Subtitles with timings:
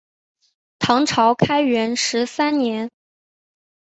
[0.79, 2.89] 唐朝开元十三年。